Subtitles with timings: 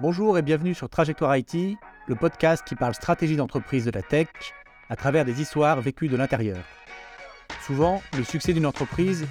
[0.00, 4.28] Bonjour et bienvenue sur Trajectoire IT, le podcast qui parle stratégie d'entreprise de la tech
[4.88, 6.58] à travers des histoires vécues de l'intérieur.
[7.66, 9.26] Souvent, le succès d'une entreprise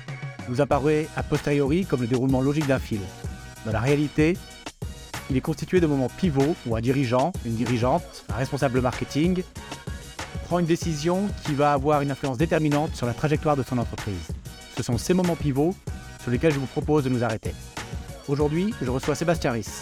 [0.49, 3.01] nous apparaît a posteriori comme le déroulement logique d'un film.
[3.65, 4.38] Dans la réalité,
[5.29, 9.44] il est constitué de moments pivots où un dirigeant, une dirigeante, un responsable marketing
[10.47, 14.31] prend une décision qui va avoir une influence déterminante sur la trajectoire de son entreprise.
[14.76, 15.74] Ce sont ces moments pivots
[16.22, 17.54] sur lesquels je vous propose de nous arrêter.
[18.27, 19.81] Aujourd'hui, je reçois Sébastien Riss.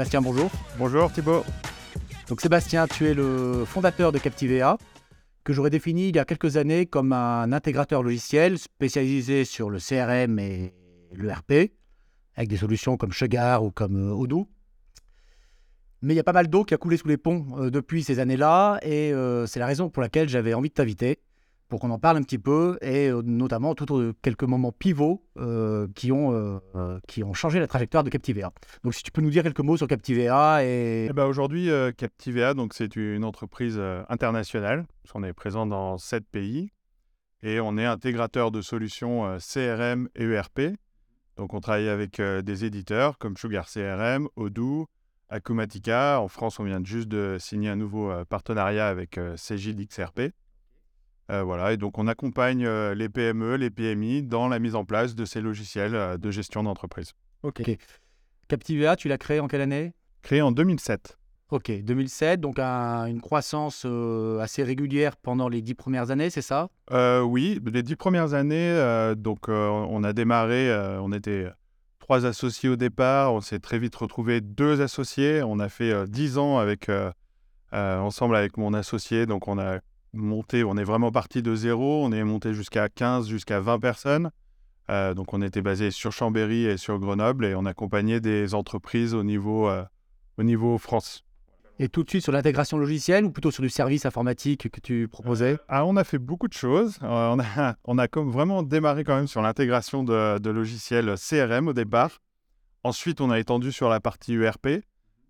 [0.00, 0.50] Sébastien, bonjour.
[0.78, 1.44] Bonjour Thibaut.
[2.26, 4.78] Donc Sébastien, tu es le fondateur de Captivea,
[5.44, 9.78] que j'aurais défini il y a quelques années comme un intégrateur logiciel spécialisé sur le
[9.78, 10.72] CRM et
[11.12, 11.72] l'ERP,
[12.34, 14.48] avec des solutions comme Sugar ou comme euh, Odoo.
[16.00, 18.02] Mais il y a pas mal d'eau qui a coulé sous les ponts euh, depuis
[18.02, 21.18] ces années-là, et euh, c'est la raison pour laquelle j'avais envie de t'inviter,
[21.70, 25.24] pour qu'on en parle un petit peu, et euh, notamment autour de quelques moments pivots
[25.38, 28.52] euh, qui, ont, euh, qui ont changé la trajectoire de Captivea.
[28.84, 31.06] Donc si tu peux nous dire quelques mots sur Captivea et...
[31.08, 34.84] Eh ben, Aujourd'hui, euh, Captivea, donc, c'est une entreprise internationale.
[35.14, 36.70] On est présent dans sept pays
[37.42, 40.60] et on est intégrateur de solutions CRM et ERP.
[41.36, 44.86] Donc on travaille avec des éditeurs comme Sugar CRM, Odoo,
[45.30, 46.20] Acumatica.
[46.20, 50.32] En France, on vient juste de signer un nouveau partenariat avec euh, Cegid XRP.
[51.30, 54.84] Euh, voilà, et donc on accompagne euh, les PME, les PMI dans la mise en
[54.84, 57.12] place de ces logiciels euh, de gestion d'entreprise.
[57.44, 57.62] Ok.
[58.48, 59.92] Captivea, tu l'as créé en quelle année?
[60.22, 61.16] Créé en 2007.
[61.50, 63.84] Ok, 2007, donc un- une croissance
[64.40, 66.68] assez régulière pendant les dix premières années, c'est ça?
[67.22, 71.46] Oui, les dix premières années, donc on a démarré, on était
[71.98, 76.38] trois associés au départ, on s'est très vite retrouvé deux associés, on a fait dix
[76.38, 76.88] ans avec,
[77.72, 79.80] ensemble avec mon associé, donc on a
[80.12, 84.30] monté, on est vraiment parti de zéro, on est monté jusqu'à 15, jusqu'à 20 personnes,
[84.90, 89.14] Euh, donc on était basé sur Chambéry et sur Grenoble et on accompagnait des entreprises
[89.14, 89.84] au niveau, euh,
[90.36, 91.22] au niveau France.
[91.78, 95.06] Et tout de suite sur l'intégration logicielle ou plutôt sur du service informatique que tu
[95.06, 95.58] proposais?
[95.68, 96.98] Ah, on a fait beaucoup de choses.
[97.02, 101.14] Euh, on, a, on a comme vraiment démarré quand même sur l'intégration de, de logiciels
[101.16, 102.18] CRM au départ.
[102.82, 104.82] Ensuite, on a étendu sur la partie ERP.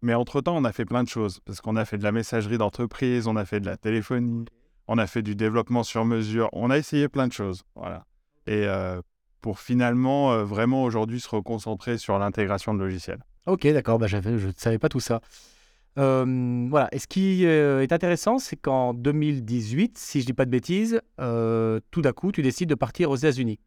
[0.03, 1.41] Mais entre-temps, on a fait plein de choses.
[1.45, 4.47] Parce qu'on a fait de la messagerie d'entreprise, on a fait de la téléphonie,
[4.89, 6.49] on a fait du développement sur mesure.
[6.53, 7.63] On a essayé plein de choses.
[7.75, 8.05] Voilà.
[8.47, 9.01] Et euh,
[9.41, 13.21] pour finalement, euh, vraiment aujourd'hui, se reconcentrer sur l'intégration de logiciels.
[13.47, 15.21] Ok, d'accord, bah, je ne savais pas tout ça.
[15.99, 20.45] Euh, voilà, et ce qui euh, est intéressant, c'est qu'en 2018, si je dis pas
[20.45, 23.59] de bêtises, tout d'un coup, tu décides de partir aux États-Unis.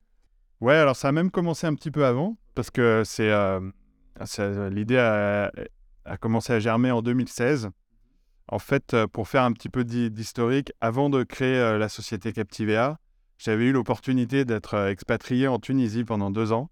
[0.62, 3.31] Ouais, alors ça a même commencé un petit peu avant, parce que c'est
[4.25, 5.51] c'est- l'idée a,
[6.06, 7.69] a commencé à germer en 2016.
[8.50, 11.90] En fait, euh, pour faire un petit peu d'hi- d'historique, avant de créer euh, la
[11.90, 12.98] société Captivea,
[13.38, 16.70] j'avais eu l'opportunité d'être euh, expatrié en Tunisie pendant deux ans.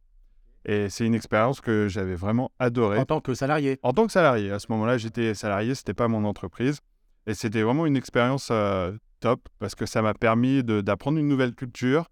[0.65, 2.99] Et c'est une expérience que j'avais vraiment adorée.
[2.99, 3.79] En tant que salarié.
[3.83, 6.79] En tant que salarié, à ce moment-là, j'étais salarié, c'était pas mon entreprise.
[7.25, 11.55] Et c'était vraiment une expérience euh, top parce que ça m'a permis d'apprendre une nouvelle
[11.55, 12.05] culture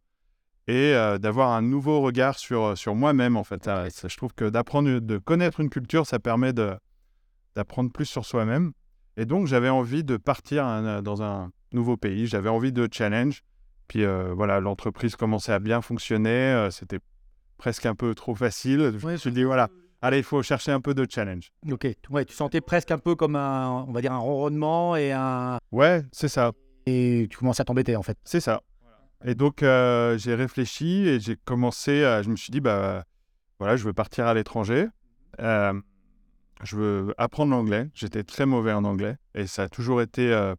[0.68, 3.64] et euh, d'avoir un nouveau regard sur, sur moi-même, en fait.
[3.64, 6.54] Ça- ça- je trouve que d'apprendre, de connaître une culture, ça permet
[7.56, 8.72] d'apprendre plus sur soi-même.
[9.18, 12.28] Et donc, j'avais envie de partir un- dans un nouveau pays.
[12.28, 13.42] J'avais envie de challenge.
[13.88, 16.30] Puis euh, voilà, l'entreprise commençait à bien fonctionner.
[16.30, 17.00] euh, c'était
[17.58, 18.94] presque un peu trop facile.
[18.98, 19.68] Je me suis dit, voilà,
[20.02, 21.52] allez, il faut chercher un peu de challenge.
[21.70, 25.12] Ok, ouais, tu sentais presque un peu comme un, on va dire, un ronronnement et
[25.12, 25.58] un...
[25.72, 26.52] Ouais, c'est ça,
[26.86, 28.18] Et tu commençais à t'embêter, en fait.
[28.24, 28.62] c'est ça.
[29.26, 32.22] Et donc, euh, j'ai réfléchi et j'ai commencé à...
[32.22, 33.04] Je me suis dit, bah
[33.60, 34.88] voilà, je veux partir à l'étranger.
[36.64, 37.90] Je veux apprendre l'anglais.
[37.94, 40.56] J'étais très mauvais en anglais et ça a toujours été euh,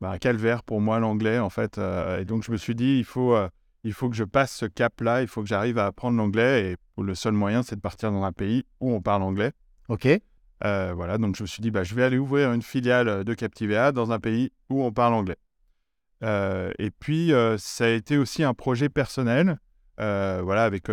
[0.00, 1.78] bah, un calvaire pour moi, l'anglais, en fait.
[1.78, 3.48] Euh, et donc, je me suis dit, il faut, euh,
[3.82, 6.72] il faut que je passe ce cap-là, il faut que j'arrive à apprendre l'anglais.
[6.72, 9.52] Et le seul moyen, c'est de partir dans un pays où on parle anglais.
[9.88, 10.06] Ok,
[10.62, 13.90] voilà, donc je me suis dit, bah, je vais aller ouvrir une filiale de Captivea
[13.90, 15.38] dans un pays où on parle anglais.
[16.22, 19.58] Et puis, ça a été aussi un projet personnel.
[19.98, 20.88] Voilà, avec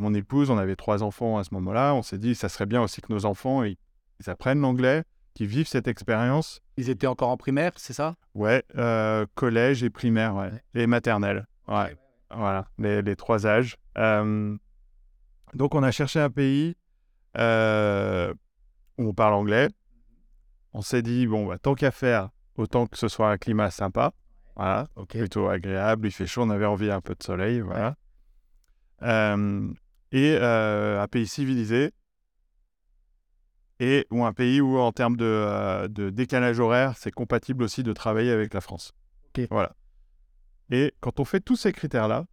[0.00, 1.94] mon épouse, on avait trois enfants à ce moment-là.
[1.94, 3.76] On s'est dit, ça serait bien aussi que nos enfants, ils,
[4.20, 5.04] ils apprennent l'anglais,
[5.34, 6.60] qu'ils vivent cette expérience.
[6.76, 8.16] ils étaient encore en primaire, c'est ça?
[8.34, 10.50] Ouais, euh, collège et primaire, ouais.
[10.50, 10.82] Ouais.
[10.82, 11.46] Et maternelle.
[11.68, 11.96] Ouais,
[12.34, 13.76] voilà, les, les trois âges.
[13.98, 14.56] Euh,
[15.54, 16.76] donc, on a cherché un pays
[17.36, 18.32] euh,
[18.98, 19.68] où on parle anglais.
[20.72, 24.12] On s'est dit, bon, bah, tant qu'à faire, autant que ce soit un climat sympa.
[24.56, 27.96] Voilà, plutôt agréable, il fait chaud, on avait envie un peu de soleil, voilà.
[29.02, 29.72] Euh,
[30.12, 31.92] et euh, un pays civilisé.
[33.82, 37.82] Et ou un pays où, en termes de, euh, de décalage horaire, c'est compatible aussi
[37.82, 38.92] de travailler avec la France.
[39.50, 39.74] Voilà.
[40.70, 42.26] Et quand on fait tous ces critères-là,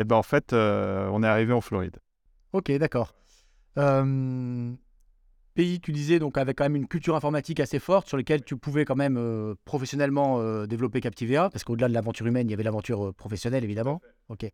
[0.00, 1.98] Et ben en fait, euh, on est arrivé en Floride.
[2.54, 3.14] Ok, d'accord.
[3.76, 4.72] Euh,
[5.52, 8.56] pays, tu disais, donc avec quand même une culture informatique assez forte sur lequel tu
[8.56, 12.62] pouvais quand même euh, professionnellement développer Captivea, parce qu'au-delà de l'aventure humaine, il y avait
[12.62, 14.00] l'aventure professionnelle, évidemment.
[14.30, 14.46] Ok.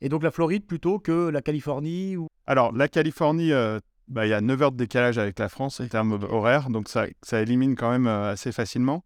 [0.00, 2.28] Et donc la Floride plutôt que la Californie ou...
[2.46, 5.80] Alors, la Californie, euh, bah, il y a 9 heures de décalage avec la France
[5.80, 9.04] en termes horaires, donc ça, ça élimine quand même euh, assez facilement.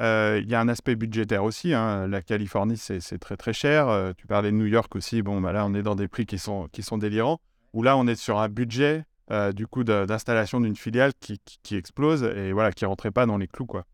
[0.00, 1.72] Euh, Il y a un aspect budgétaire aussi.
[1.72, 2.08] hein.
[2.08, 4.12] La Californie, c'est très très cher.
[4.16, 5.22] Tu parlais de New York aussi.
[5.22, 7.40] Bon, bah là, on est dans des prix qui sont, qui sont délirants.
[7.74, 9.04] Où là, on est sur un budget
[9.54, 13.46] du coup d'installation d'une filiale qui, qui, explose et voilà, qui rentrait pas dans les
[13.46, 13.66] clous.
[13.66, 13.84] Quoi.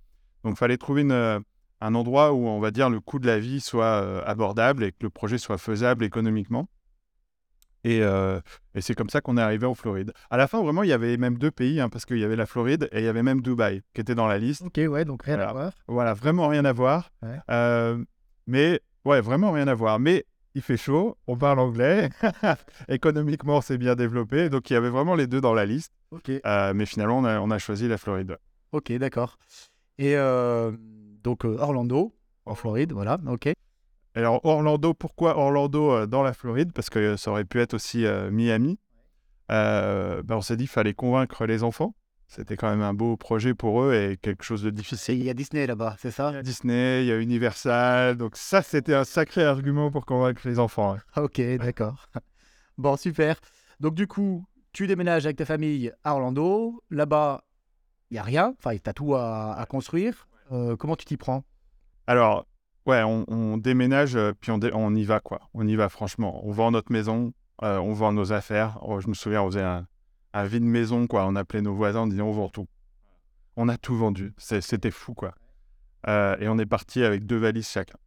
[0.43, 1.43] Donc, fallait trouver une,
[1.81, 4.93] un endroit où, on va dire, le coût de la vie soit euh, abordable et
[4.93, 6.69] que le projet soit faisable économiquement.
[7.82, 8.38] Et, euh,
[8.75, 10.12] et c'est comme ça qu'on est arrivé en Floride.
[10.29, 12.37] À la fin, vraiment, il y avait même deux pays, hein, parce qu'il y avait
[12.37, 14.62] la Floride et il y avait même Dubaï qui était dans la liste.
[14.67, 15.53] Ok, ouais, donc rien à Voilà.
[15.53, 15.73] voir.
[15.88, 17.11] Voilà, vraiment rien à voir.
[17.23, 17.38] Ouais.
[17.50, 18.05] Euh,
[18.47, 19.99] mais, ouais, vraiment rien à voir.
[19.99, 22.11] Mais il fait chaud, on parle anglais.
[22.88, 24.50] Économiquement, c'est bien développé.
[24.50, 25.93] Donc, il y avait vraiment les deux dans la liste.
[26.11, 28.37] Ok, Euh, mais finalement, on a, on a choisi la Floride.
[28.73, 29.38] ok, d'accord.
[29.97, 30.17] Et
[31.22, 32.14] donc euh, Orlando,
[32.46, 33.52] en Floride, voilà, ok.
[34.14, 36.72] Alors, Orlando, pourquoi Orlando euh, dans la Floride?
[36.72, 38.78] Parce que ça aurait pu être aussi euh, Miami.
[39.52, 41.94] Euh, ben, on s'est dit qu'il fallait convaincre les enfants.
[42.26, 45.19] C'était quand même un beau projet pour eux et quelque chose de difficile.
[45.19, 46.31] Il y a Disney là-bas, c'est ça?
[46.31, 48.17] Il y a Disney, il y a Universal.
[48.17, 50.94] Donc, ça, c'était un sacré argument pour convaincre les enfants.
[50.94, 50.99] hein.
[51.22, 52.06] Ok, d'accord.
[52.78, 53.37] Bon, super.
[53.81, 56.82] Donc, du coup, tu déménages avec ta famille à Orlando.
[56.90, 57.43] Là-bas,
[58.11, 58.55] il n'y a rien.
[58.58, 60.28] Enfin, tu as tout à, à construire.
[60.50, 61.44] Euh, comment tu t'y prends?
[62.06, 62.47] Alors,
[62.87, 65.41] ouais, on, on déménage, euh, puis on, dé- on y va, quoi.
[65.55, 66.41] On y va, franchement.
[66.44, 67.32] On vend notre maison,
[67.62, 68.79] euh, on vend nos affaires.
[68.82, 69.87] Oh, je me souviens, on faisait un,
[70.32, 71.26] un vide maison, quoi.
[71.26, 72.67] On appelait nos voisins en disant on vend tout.
[73.56, 74.35] On a tout vendu.
[74.38, 75.35] C'était fou, quoi.
[76.08, 77.99] Euh, et on est parti avec deux valises chacun.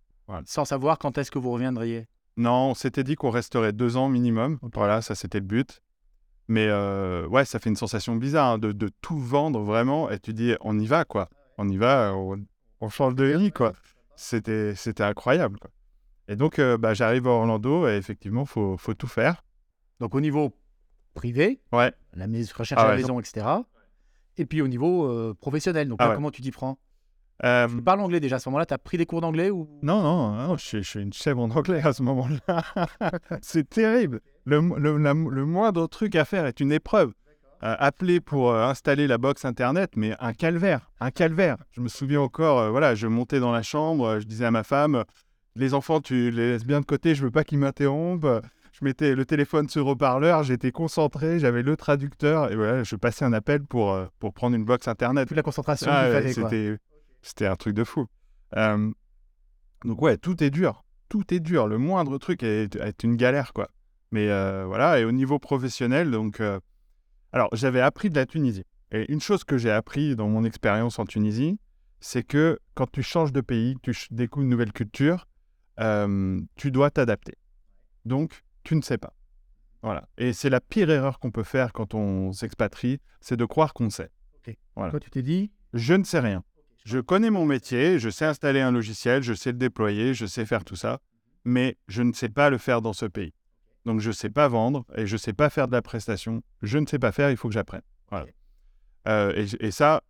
[0.46, 2.07] Sans savoir quand est-ce que vous reviendriez?
[2.38, 4.57] Non, on s'était dit qu'on resterait deux ans minimum.
[4.74, 5.81] Voilà, ça, c'était le but.
[6.48, 10.10] Mais euh, ouais, ça fait une sensation bizarre hein, de, de tout vendre vraiment.
[10.10, 11.30] Et tu dis, on y va, quoi.
[11.57, 12.44] On y va, on,
[12.81, 13.73] on change de vie, quoi.
[14.15, 15.69] C'était, c'était incroyable, quoi.
[16.27, 19.44] Et donc, euh, bah, j'arrive à Orlando et effectivement, il faut, faut tout faire.
[20.00, 20.53] Donc, au niveau
[21.13, 21.91] privé, Ouais.
[22.13, 22.97] la recherche Ah à la ouais.
[23.01, 23.45] maison, etc.
[24.38, 25.88] Et puis au niveau euh, professionnel.
[25.89, 26.15] Donc, Ah là, ouais.
[26.15, 26.79] comment tu t'y prends?
[27.44, 29.67] Euh, Tu parles anglais déjà à ce moment-là Tu as pris des cours d'anglais ou?
[29.83, 32.63] Non, non, non, je, suis, je suis une chèvre en anglais à ce moment-là.
[33.41, 34.21] c'est terrible.
[34.45, 37.13] Le, le- la- le moindre truc à faire est une épreuve.
[37.63, 41.56] Euh, appeler pour euh, installer la box internet, mais un calvaire, un calvaire.
[41.71, 44.51] Je me souviens encore, euh, voilà, je montais dans la chambre, euh, je disais à
[44.51, 45.06] ma femme,
[45.56, 48.27] les enfants, tu les laisses bien de côté, je veux pas qu'ils m'interrompent.
[48.74, 53.24] Je mettais le téléphone sur haut-parleur, j'étais concentré, j'avais le traducteur, et voilà, je passais
[53.24, 55.30] un appel pour, pour prendre une box internet.
[55.30, 56.77] toute la concentration Ah ouais, c'était,
[57.21, 58.07] c'était un truc de fou.
[59.86, 60.83] Donc ouais, tout est dur.
[61.07, 61.68] Tout est dur.
[61.68, 63.69] Le moindre truc est, est une galère, quoi.
[64.12, 64.27] Mais
[64.65, 66.42] voilà, et au niveau professionnel, donc...
[67.33, 68.63] alors, j'avais appris de la Tunisie.
[68.91, 71.59] Et une chose que j'ai appris dans mon expérience en Tunisie,
[72.00, 75.27] c'est que quand tu changes de pays, tu découvres une nouvelle culture,
[75.80, 77.33] euh, tu dois t'adapter.
[78.06, 79.13] Donc, tu ne sais pas.
[79.81, 80.07] Voilà.
[80.19, 83.89] Et c'est la pire erreur qu'on peut faire quand on s'expatrie, c'est de croire qu'on
[83.89, 84.12] sait.
[84.75, 84.91] Voilà.
[84.91, 86.44] Toi, tu t'es dit Je ne sais rien.
[86.86, 90.45] Je connais mon métier, je sais installer un logiciel, je sais le déployer, je sais
[90.45, 91.00] faire tout ça,
[91.45, 93.33] mais je ne sais pas le faire dans ce pays.
[93.85, 96.41] Donc je ne sais pas vendre et je ne sais pas faire de la prestation.
[96.62, 97.81] Je ne sais pas faire, il faut que j'apprenne.
[98.10, 98.27] Voilà.
[99.08, 100.01] Euh, et, ça,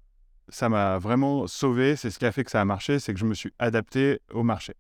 [0.50, 1.95] ça m'a vraiment sauvé.
[1.95, 4.19] C'est ce qui a fait que ça a marché, c'est que je me suis adapté
[4.31, 4.74] au marché.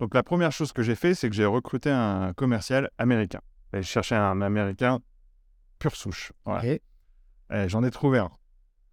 [0.00, 3.40] Donc la première chose que j'ai fait, c'est que j'ai recruté un commercial américain.
[3.72, 5.00] Et je cherchais un américain
[5.78, 6.32] pure souche.
[6.44, 6.78] Voilà.
[7.68, 8.30] J'en ai trouvé un.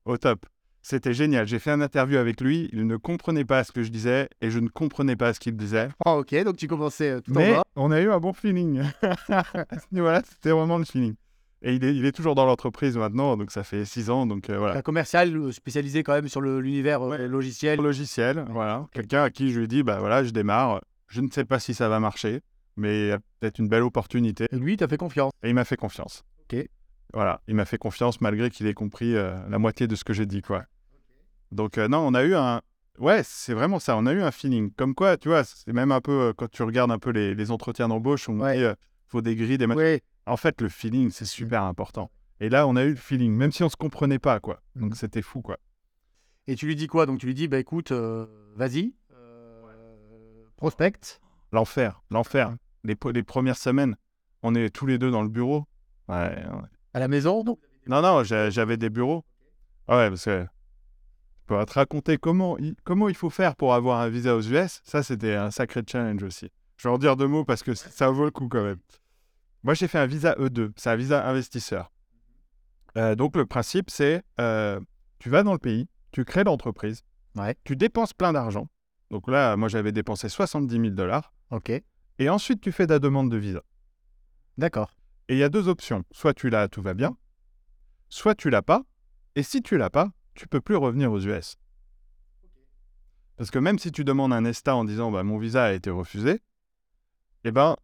[0.05, 0.45] Au top.
[0.83, 1.47] C'était génial.
[1.47, 2.69] J'ai fait un interview avec lui.
[2.73, 5.55] Il ne comprenait pas ce que je disais et je ne comprenais pas ce qu'il
[5.55, 5.89] disait.
[6.05, 7.63] Ah, ok, donc tu commençais euh, tout Mais en bas.
[7.75, 8.81] on a eu un bon feeling.
[9.91, 11.15] voilà, c'était vraiment le feeling.
[11.63, 14.25] Et il est, il est toujours dans l'entreprise maintenant, donc ça fait six ans.
[14.25, 14.77] Donc euh, voilà.
[14.77, 17.27] Un commercial euh, spécialisé quand même sur l'univers Ouais.
[17.27, 17.79] logiciel.
[17.79, 18.87] Logiciel, voilà.
[18.91, 20.81] Quelqu'un à qui je lui dis, bah voilà, je démarre.
[21.07, 22.41] Je ne sais pas si ça va marcher,
[22.77, 24.47] mais il y a peut-être une belle opportunité.
[24.51, 25.31] Et lui, t'as fait confiance.
[25.43, 26.23] Et il m'a fait confiance.
[26.51, 26.65] Ok.
[27.13, 30.13] Voilà, il m'a fait confiance malgré qu'il ait compris euh, la moitié de ce que
[30.13, 30.63] j'ai dit, quoi.
[31.51, 32.61] Donc, euh, non, on a eu un.
[32.99, 33.97] Ouais, c'est vraiment ça.
[33.97, 34.71] On a eu un feeling.
[34.73, 37.33] Comme quoi, tu vois, c'est même un peu euh, quand tu regardes un peu les,
[37.35, 38.57] les entretiens d'embauche, on Ouais.
[38.57, 38.75] dit, euh,
[39.07, 39.81] faut des grilles, des machins.
[39.81, 39.99] Oui.
[40.25, 42.11] En fait, le feeling, c'est super important.
[42.39, 44.61] Et là, on a eu le feeling, même si on se comprenait pas, quoi.
[44.75, 44.95] Donc, Mhm.
[44.95, 45.57] c'était fou, quoi.
[46.47, 47.05] Et tu lui dis quoi?
[47.05, 47.91] Donc tu lui dis, bah écoute,
[48.55, 48.93] vas-y,
[50.57, 51.19] prospecte.
[51.51, 52.55] L'enfer, l'enfer.
[52.83, 53.95] Les, les premières semaines,
[54.41, 55.65] on est tous les deux dans le bureau.
[56.07, 56.67] Ouais, ouais.
[56.93, 57.43] À la maison?
[57.43, 59.23] Donc Non, non, j'a- j'avais des bureaux.
[59.87, 60.45] Ah Ouais, parce que
[61.55, 64.81] peux te raconter comment il, comment il faut faire pour avoir un visa aux US.
[64.83, 66.49] Ça, c'était un sacré challenge aussi.
[66.77, 68.79] Je vais en dire deux mots parce que ça vaut le coup quand même.
[69.63, 70.71] Moi, j'ai fait un visa E2.
[70.75, 71.91] C'est un visa investisseur.
[72.97, 74.79] Euh, donc, le principe, c'est euh,
[75.19, 77.03] tu vas dans le pays, tu crées l'entreprise,
[77.37, 77.55] Ouais.
[77.63, 78.67] tu dépenses plein d'argent.
[79.11, 81.33] Donc là, moi, j'avais dépensé 70 000 dollars.
[81.51, 81.71] Ok.
[82.19, 83.61] Et ensuite, tu fais ta demande de visa.
[84.57, 84.95] D'accord.
[85.27, 86.03] Et il y a deux options.
[86.11, 87.15] Soit tu l'as, tout va bien.
[88.09, 88.83] Soit tu l'as pas.
[89.35, 91.59] Et si tu l'as pas, tu peux plus revenir aux US.
[93.37, 95.91] Parce que même si tu demandes un ESTA en disant bah, mon visa a été
[95.91, 96.41] refusé,
[97.43, 97.75] eh ben,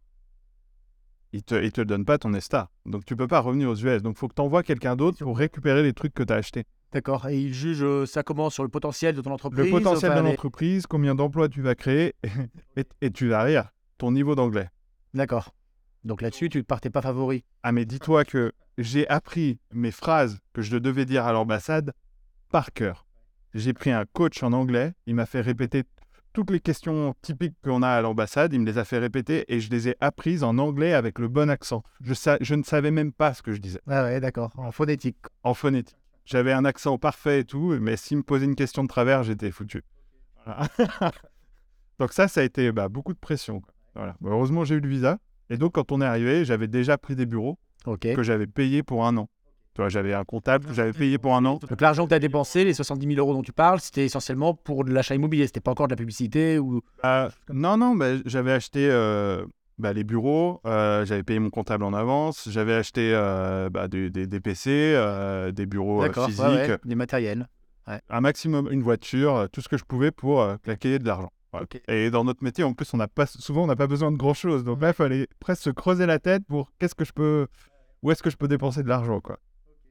[1.32, 2.68] il te, te donne pas ton ESTA.
[2.84, 4.02] Donc tu peux pas revenir aux US.
[4.02, 6.36] Donc il faut que tu envoies quelqu'un d'autre pour récupérer les trucs que tu as
[6.36, 6.64] achetés.
[6.90, 7.28] D'accord.
[7.28, 10.20] Et il juge euh, ça comment sur le potentiel de ton entreprise Le potentiel enfin,
[10.22, 12.16] de l'entreprise, combien d'emplois tu vas créer,
[12.76, 14.68] et, et tu vas rire, ton niveau d'anglais.
[15.14, 15.54] D'accord.
[16.02, 17.44] Donc là-dessus, tu ne partais pas favori.
[17.62, 21.92] Ah mais dis-toi que j'ai appris mes phrases que je devais dire à l'ambassade
[22.48, 23.06] par cœur.
[23.54, 25.84] J'ai pris un coach en anglais, il m'a fait répéter
[26.34, 29.60] toutes les questions typiques qu'on a à l'ambassade, il me les a fait répéter et
[29.60, 31.82] je les ai apprises en anglais avec le bon accent.
[32.02, 34.50] Je, sa- je ne savais même pas ce que je disais Ah ouais, d'accord.
[34.56, 35.16] En phonétique.
[35.42, 35.96] en phonétique.
[36.26, 39.50] J'avais un accent parfait et tout, mais s'il me posait une question de travers, j'étais
[39.50, 39.82] foutu.
[40.44, 40.68] Voilà.
[41.98, 43.62] donc ça, ça a été bah, beaucoup de pression.
[43.94, 44.14] Voilà.
[44.20, 45.18] Bah, heureusement, j'ai eu le visa.
[45.50, 47.58] Et donc, quand on est arrivé, j'avais déjà pris des bureaux
[48.14, 49.28] que j'avais payés pour un an.
[49.78, 51.60] Tu vois, j'avais un comptable que j'avais payé pour un an.
[51.68, 54.52] Donc l'argent que tu as dépensé, les 70 000 euros dont tu parles, c'était essentiellement
[54.52, 55.46] pour de l'achat immobilier.
[55.46, 56.82] C'était pas encore de la publicité ou.
[57.04, 59.46] Euh, non, non, bah, j'avais acheté euh,
[59.78, 64.10] bah, les bureaux, euh, j'avais payé mon comptable en avance, j'avais acheté euh, bah, des,
[64.10, 65.00] des- des PC,
[65.54, 67.46] des bureaux physiques, ouais, ouais, Des matériels.
[67.86, 71.30] un maximum, une voiture, tout ce que je pouvais pour claquer de l'argent.
[71.86, 74.16] Et dans notre métier, en plus, on n'a pas souvent, on n'a pas besoin de
[74.16, 74.64] grand chose.
[74.64, 77.46] Donc là, il fallait presque se creuser la tête pour qu'est-ce que je peux,
[78.02, 79.38] où est-ce que je peux dépenser de l'argent, quoi.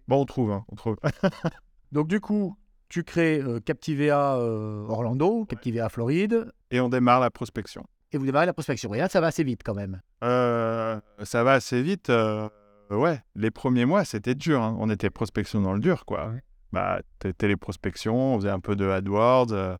[0.07, 0.97] Bon, on trouve, hein, on trouve.
[1.91, 2.55] Donc du coup,
[2.89, 7.83] tu crées euh, Captivea euh, Orlando, Captivea Floride, Et on démarre la prospection.
[8.11, 8.93] et vous démarrez la prospection.
[8.93, 10.01] Et là, ça va assez vite quand même.
[10.23, 12.09] Euh, ça va assez vite.
[12.09, 12.47] euh,
[12.89, 14.61] ouais, les premiers mois, c'était dur.
[14.61, 14.75] hein.
[14.79, 16.27] On était prospection dans le dur, quoi.
[16.29, 16.41] Ouais.
[16.71, 16.99] Bah,
[17.37, 19.77] téléprospection, on faisait un peu de AdWords.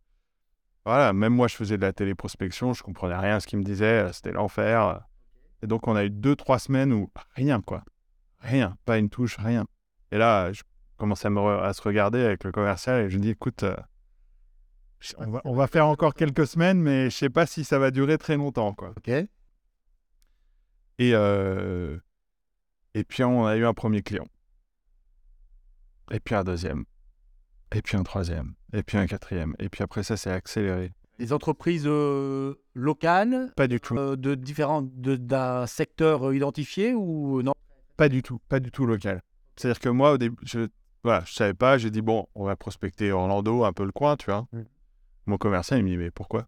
[0.85, 3.63] voilà, même moi, je faisais de la téléprospection, je comprenais rien à ce qu'ils me
[3.63, 5.01] disaient, c'était l'enfer.
[5.61, 7.83] Et donc, on a eu deux, trois semaines où rien, quoi.
[8.39, 9.65] Rien, pas une touche, rien.
[10.11, 10.63] Et là, je
[10.97, 13.75] commençais à, me re- à se regarder avec le commercial et je dis, écoute, euh,
[15.17, 17.91] on, va, on va faire encore quelques semaines, mais je sais pas si ça va
[17.91, 18.91] durer très longtemps, quoi.
[18.97, 19.09] Ok.
[19.09, 19.27] Et,
[21.13, 21.97] euh,
[22.93, 24.27] et puis, on a eu un premier client.
[26.11, 26.85] Et puis un deuxième.
[27.75, 28.53] Et puis un troisième.
[28.73, 29.55] Et puis un quatrième.
[29.59, 30.93] Et puis après ça, c'est accéléré.
[31.19, 33.97] Des entreprises euh, locales Pas du tout.
[33.97, 37.53] euh, de différents d'un secteur identifié ou non?
[37.97, 38.39] Pas du tout.
[38.47, 39.21] Pas du tout local.
[39.57, 40.67] C'est-à-dire que moi, au début, je
[41.03, 41.77] voilà, je savais pas.
[41.77, 44.47] J'ai dit, bon, on va prospecter Orlando, un peu le coin, tu vois.
[44.51, 44.61] Mm.
[45.27, 46.47] Mon commercial, il me dit, mais pourquoi?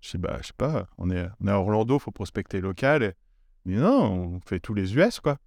[0.00, 0.88] Je dis, bah, je sais pas.
[0.98, 3.02] On est, on est à Orlando, faut prospecter local.
[3.02, 3.12] Et...
[3.64, 5.38] Il me dit, non, on fait tous les US, quoi.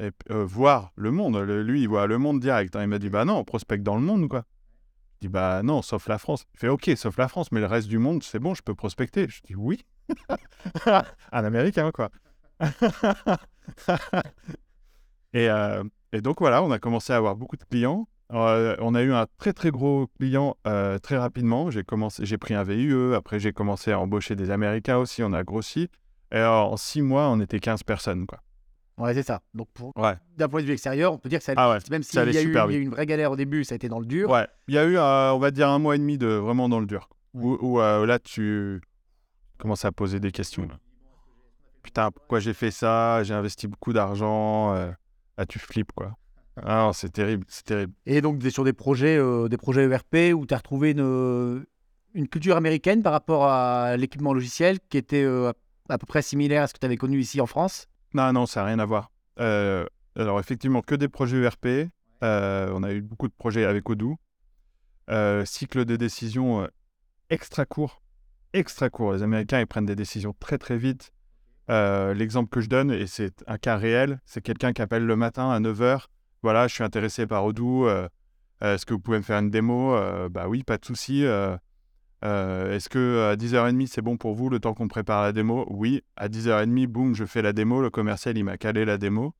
[0.00, 1.36] Et euh, voir le monde.
[1.36, 2.76] Le- lui, il voit le monde direct.
[2.76, 2.82] hein.
[2.82, 4.44] Il m'a dit, bah non, on prospecte dans le monde, quoi.
[5.14, 6.44] Je dis, bah non, sauf la France.
[6.54, 8.74] Il fait, ok, sauf la France, mais le reste du monde, c'est bon, je peux
[8.76, 9.28] prospecter.
[9.28, 9.84] Je dis, oui.
[10.86, 12.10] Un Américain, quoi.
[15.38, 18.08] et, euh, et donc, voilà, on a commencé à avoir beaucoup de clients.
[18.32, 21.70] Euh, on a eu un très, très gros client euh, très rapidement.
[21.70, 23.14] J'ai commencé, j'ai pris un VIE.
[23.14, 25.22] Après, j'ai commencé à embaucher des Américains aussi.
[25.22, 25.88] On a grossi.
[26.32, 28.40] Et en six mois, on était 15 personnes, quoi.
[28.98, 29.40] Ouais, c'est ça.
[29.54, 30.14] Donc pour- Ouais.
[30.36, 32.22] d'un point de vue extérieur, on peut dire que ça Ah ouais, même s'il y,
[32.22, 34.28] allait y a eu une vraie galère au début, ça a été dans le dur.
[34.28, 36.68] Ouais, il y a eu, euh, on va dire, un mois et demi de vraiment
[36.68, 37.08] dans le dur.
[37.32, 37.44] Ouais.
[37.44, 38.82] Où, où, euh, là, tu
[39.56, 40.66] commences à poser des questions.
[41.82, 43.22] Putain, pourquoi j'ai fait ça?
[43.22, 44.74] J'ai investi beaucoup d'argent.
[44.74, 44.90] euh,
[45.38, 46.18] Ah, tu flippes, quoi.
[46.62, 47.92] Ah c'est terrible, c'est terrible.
[48.04, 51.64] Et donc sur des projets, euh, des projets ERP où tu as retrouvé une,
[52.14, 55.52] une culture américaine par rapport à l'équipement logiciel qui était euh,
[55.88, 57.86] à, peu près similaire à ce que tu avais connu ici en France?
[58.12, 59.12] Non, non, ça n'a rien à voir.
[59.38, 61.90] Euh, alors, effectivement, que des projets ERP.
[62.24, 64.16] Euh, on a eu beaucoup de projets avec Odoo.
[65.10, 66.66] Euh, cycle de décision euh,
[67.30, 68.02] extra court.
[68.52, 69.12] Extra court.
[69.12, 71.12] Les Américains, ils prennent des décisions très, très vite.
[71.70, 75.16] Euh, L'exemple que je donne, et c'est un cas réel, c'est quelqu'un qui appelle le
[75.16, 76.06] matin à 9h.
[76.42, 77.86] Voilà, je suis intéressé par Odoo.
[77.88, 78.08] euh,
[78.62, 79.94] euh, Est-ce que vous pouvez me faire une démo?
[80.30, 81.24] Bah oui, pas de souci.
[82.22, 85.66] Est-ce que à 10h30 c'est bon pour vous le temps qu'on prépare la démo?
[85.68, 87.80] Oui, à 10h30, boum, je fais la démo.
[87.80, 89.34] Le commercial, il m'a calé la démo.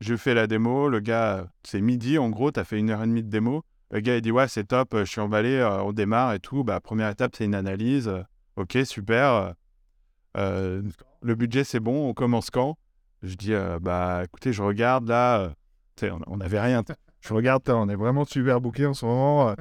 [0.00, 0.88] Je fais la démo.
[0.88, 3.64] Le gars, c'est midi en gros, tu as fait une heure et demie de démo.
[3.90, 6.64] Le gars, il dit Ouais, c'est top, je suis emballé, on démarre et tout.
[6.64, 8.10] Bah, première étape, c'est une analyse.
[8.56, 9.54] Ok, super.
[10.36, 10.82] Euh,
[11.22, 12.76] le budget, c'est bon, on commence quand?
[13.22, 15.40] Je dis euh, Bah, écoutez, je regarde là.
[16.02, 16.84] euh, on n'avait rien.
[17.20, 19.54] Je regarde, on est vraiment super booké en ce moment.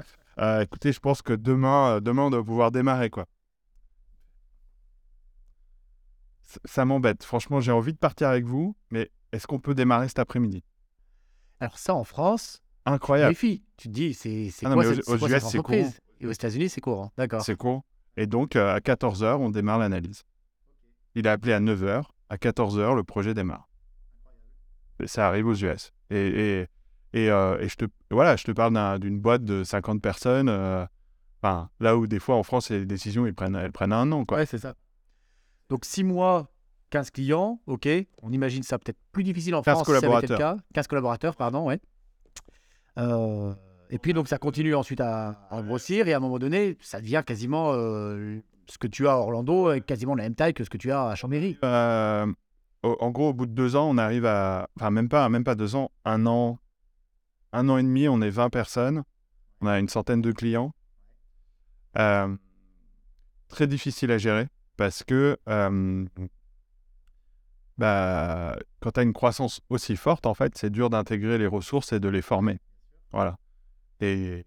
[0.62, 3.26] écoutez, je pense que demain, demain, on doit pouvoir démarrer, quoi.
[6.44, 7.24] c- ça m'embête.
[7.24, 10.64] Franchement, j'ai envie de partir avec vous, mais est-ce qu'on peut démarrer cet après-midi?
[11.60, 13.32] Alors ça, en France, Incroyable.
[13.32, 13.64] méfie.
[13.78, 16.00] Tu te dis, c'est Ah quoi, cette, c'est aux quoi US, cette c'est entreprise?
[16.22, 17.12] Et aux États-Unis, c'est courant.
[17.18, 17.42] D'accord.
[17.42, 17.84] C'est court.
[18.18, 20.24] Et donc, euh, à 14h, on démarre l'analyse.
[21.16, 22.04] Il a appelé à 9h.
[22.30, 23.68] À 14h, le projet démarre.
[25.00, 25.92] Et ça arrive aux US.
[26.10, 26.68] Et, et,
[27.14, 30.50] et, euh, et je, te, voilà, je te parle d'un- d'une boîte de 50 personnes.
[30.50, 30.86] euh,
[31.42, 34.26] Enfin, là où des fois en France, les décisions, ils prennent, elles prennent un an.
[34.26, 34.40] Quoi.
[34.40, 34.74] Ouais, c'est ça.
[35.70, 36.50] Donc 6 mois,
[36.90, 37.88] 15 clients, ok.
[38.24, 40.58] On imagine ça peut-être plus difficile en 15 France si ça avait été le collaborateurs.
[40.58, 40.64] cas.
[40.74, 41.80] 15 collaborateurs, pardon, ouais.
[42.98, 43.54] Euh,
[43.90, 47.00] et puis donc ça continue ensuite à, à grossir et à un moment donné, ça
[47.02, 50.64] devient quasiment euh, ce que tu as à Orlando, est quasiment la même taille que
[50.64, 51.58] ce que tu as à Chambéry.
[51.64, 52.26] Euh,
[52.84, 54.70] en gros, au bout de deux ans, on arrive à.
[54.78, 56.60] Enfin, même pas, même pas deux ans, un an.
[57.54, 59.04] Un an et demi, on est 20 personnes.
[59.62, 60.74] On a une centaine de clients.
[61.98, 62.36] Euh,
[63.48, 66.06] très difficile à gérer parce que euh,
[67.78, 71.94] bah, quand tu as une croissance aussi forte, en fait, c'est dur d'intégrer les ressources
[71.94, 72.60] et de les former.
[73.12, 73.38] Voilà.
[74.02, 74.46] Et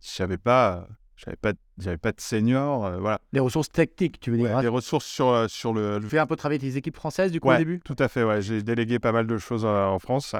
[0.00, 0.88] j'avais pas.
[1.22, 3.20] J'avais pas, j'avais pas de senior, euh, voilà.
[3.32, 4.56] Les ressources techniques, tu veux dire.
[4.56, 4.62] hein.
[4.62, 7.30] Les ressources sur, euh, sur le, le Tu fais un peu travailler tes équipes françaises
[7.30, 7.80] du coup Ouais, au début?
[7.84, 8.40] Tout à fait, ouais.
[8.40, 10.34] J'ai délégué pas mal de choses euh, en France.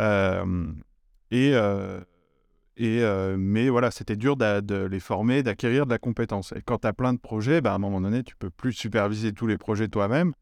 [0.00, 0.66] Euh,
[1.30, 1.52] et,
[2.76, 3.04] et,
[3.36, 6.52] mais voilà, c'était dur de, les former, d'acquérir de la compétence.
[6.56, 8.72] Et quand tu as plein de projets, bah, à un moment donné, tu peux plus
[8.72, 10.32] superviser tous les projets toi-même.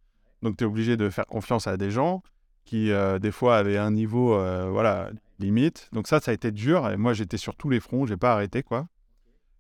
[0.43, 2.23] Donc, tu es obligé de faire confiance à des gens
[2.65, 4.29] qui, des fois, avaient un niveau
[4.71, 5.11] voilà,
[5.41, 5.91] limite.
[5.93, 6.89] Donc, ça, ça a été dur.
[6.89, 8.63] Et moi, j'étais sur tous les fronts, j'ai pas arrêté.
[8.63, 8.87] quoi.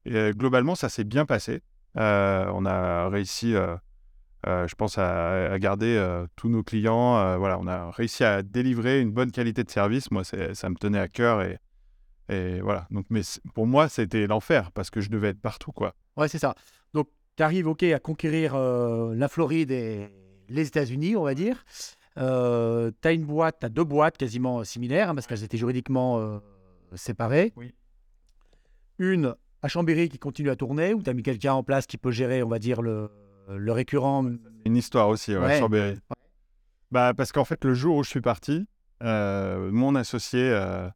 [0.09, 1.63] Et globalement, ça s'est bien passé.
[1.95, 3.55] On a réussi.
[4.45, 7.39] je pense à, à garder tous nos clients.
[7.39, 10.11] voilà, on a réussi à délivrer une bonne qualité de service.
[10.11, 11.59] Moi, ça me tenait à cœur et,
[12.29, 12.87] et voilà.
[12.91, 13.23] Donc, mais
[13.55, 15.95] pour moi, c'était l'enfer parce que je devais être partout, quoi.
[16.17, 16.55] Ouais, c'est ça.
[16.95, 20.09] Donc, tu arrives, OK, à conquérir euh, la Floride et
[20.49, 21.65] les États-Unis, on va dire.
[22.17, 26.19] tu as une boîte, tu as deux boîtes quasiment similaires, hein, parce qu'elles étaient juridiquement
[26.19, 26.39] euh,
[26.95, 27.53] séparées.
[27.57, 27.73] Oui.
[28.99, 31.99] Une à Chambéry qui continue à tourner, où tu as mis quelqu'un en place qui
[31.99, 33.11] peut gérer, on va dire, le,
[33.49, 34.25] le récurrent?
[34.65, 35.59] Une histoire aussi, ouais, Ouais.
[35.59, 35.99] Chambéry.
[36.91, 38.67] Bah, parce qu'en fait, le jour où je suis parti,
[39.03, 40.89] euh, mon associé euh,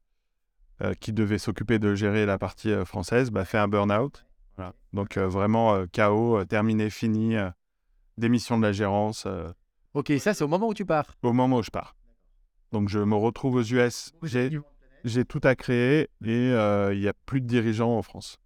[0.82, 4.24] euh, qui devait s'occuper de gérer la partie française bah, fait un burn-out.
[4.56, 4.74] Voilà.
[4.92, 7.36] Donc, vraiment, chaos, terminé, fini,
[8.18, 9.26] démission de la gérance.
[9.94, 11.14] OK, ça, c'est au moment où tu pars.
[11.22, 11.96] au moment où je pars.
[12.72, 17.42] Donc je me retrouve aux US, j'ai, tout à créer et il n'y a plus
[17.42, 18.38] de dirigeants en France.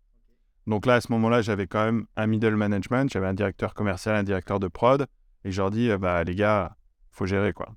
[0.66, 4.16] Donc là, à ce moment-là, j'avais quand même un middle management, j'avais un directeur commercial,
[4.16, 5.06] un directeur de prod,
[5.44, 6.76] et je leur dis, euh, bah les gars,
[7.10, 7.68] faut gérer quoi.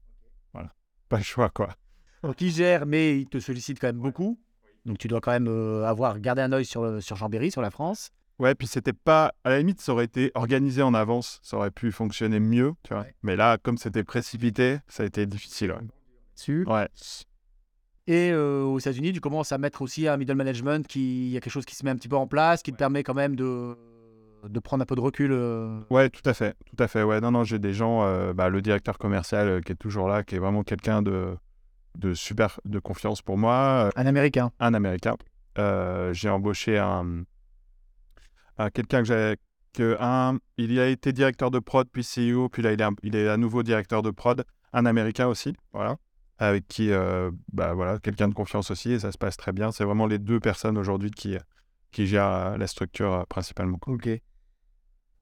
[0.54, 0.74] Voilà,
[1.08, 1.70] pas le choix quoi.
[2.24, 4.38] Donc, il gère, mais il te sollicite quand même beaucoup.
[4.86, 7.62] Donc, tu dois quand même euh, avoir gardé un œil sur, le- sur Chambéry, sur
[7.62, 8.10] la France.
[8.40, 11.72] Ouais, puis c'était pas, à la limite, ça aurait été organisé en avance, ça aurait
[11.72, 13.04] pu fonctionner mieux, tu vois.
[13.04, 13.14] Ouais.
[13.24, 15.72] Mais là, comme c'était précipité, ça a été difficile.
[15.72, 15.88] Ouais.
[16.36, 16.66] Dessus.
[16.68, 16.88] Ouais.
[18.12, 21.38] Et euh, aux États-Unis, tu commences à mettre aussi un middle management qui, il y
[21.38, 23.14] a quelque chose qui se met un petit peu en place, qui te permet quand
[23.14, 23.78] même de,
[24.48, 25.32] de prendre un peu de recul.
[25.32, 25.80] euh.
[25.92, 27.04] Ouais, tout à fait, tout à fait.
[27.04, 30.08] Ouais, non, non, j'ai des gens, euh, bah, le directeur commercial euh, qui est toujours
[30.08, 31.38] là, qui est vraiment quelqu'un de,
[32.00, 34.52] de super, de confiance pour moi, Un Américain.
[34.60, 35.16] un Américain.
[36.14, 37.26] J'ai embauché un,
[38.58, 39.36] un- quelqu'un que j'ai,
[39.74, 42.96] que un, il a été directeur de prod puis CEO, puis là il est, un-
[43.04, 44.44] il est à nouveau directeur de prod,
[44.74, 45.98] un Américain aussi, voilà,
[46.40, 49.72] avec qui, euh, bah voilà, quelqu'un de confiance aussi, et ça se passe très bien.
[49.72, 51.38] C'est vraiment les deux personnes aujourd'hui qui,
[51.92, 53.78] qui gèrent la structure euh, principalement.
[53.88, 54.10] Ok.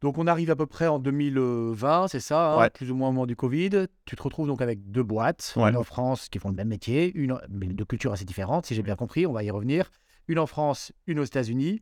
[0.01, 2.69] Donc on arrive à peu près en 2020, c'est ça, hein, Ouais.
[2.69, 3.87] plus ou moins au moment du Covid.
[4.05, 5.69] Tu te retrouves donc avec deux boîtes, Ouais.
[5.71, 8.67] une en France qui font le même métier, une en- mais de cultures assez différentes,
[8.67, 9.89] si j'ai bien compris, on va y revenir.
[10.27, 11.81] Une en France, une aux États-Unis.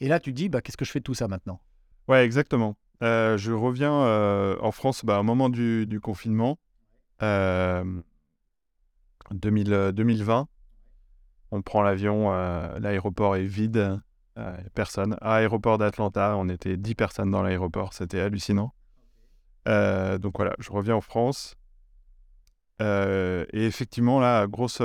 [0.00, 1.60] Et là, tu te dis, bah, qu'est-ce que je fais de tout ça maintenant?
[2.08, 2.76] Ouais, exactement.
[3.02, 6.58] Euh, je reviens euh, en France bah, au moment du, du confinement,
[7.22, 7.84] euh,
[9.30, 10.48] 2000, euh, 2020.
[11.50, 14.00] On prend l'avion, euh, l'aéroport est vide,
[14.38, 15.16] euh, personne.
[15.20, 18.74] À l'aéroport d'Atlanta, on était 10 personnes dans l'aéroport, c'était hallucinant.
[19.66, 21.54] Donc voilà, je reviens en France.
[22.80, 24.82] Et effectivement, là, grosse,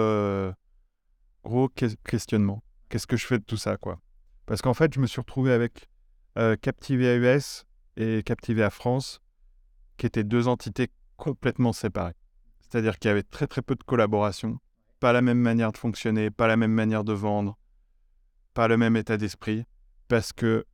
[1.43, 2.63] gros que- questionnement.
[2.89, 3.99] Qu'est-ce que je fais de tout ça, quoi?
[4.45, 5.89] Parce qu'en fait, je me suis retrouvé avec
[6.37, 7.65] euh, Captivia US
[7.97, 9.21] et Captivia France,
[9.97, 12.15] qui étaient deux entités complètement séparées.
[12.69, 14.59] C'est-à-dire qu'il y avait très très peu de collaboration,
[14.99, 17.57] pas la même manière de fonctionner, pas la même manière de vendre,
[18.53, 19.65] pas le même état d'esprit,
[20.07, 20.65] parce que